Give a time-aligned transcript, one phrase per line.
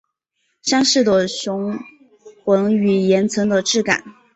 [0.63, 1.77] 山势的雄
[2.43, 4.03] 浑与岩层的质感